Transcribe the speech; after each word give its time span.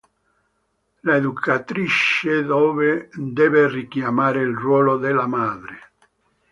L'educatrice 1.03 2.39
deve 2.55 3.67
richiamare 3.69 4.39
il 4.41 4.55
ruolo 4.57 4.97
della 4.97 5.27
madre. 5.27 5.91